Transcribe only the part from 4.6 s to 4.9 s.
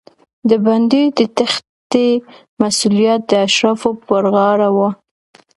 و.